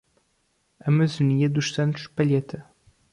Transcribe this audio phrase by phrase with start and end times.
[0.83, 2.59] Amazonina dos Santos Palheta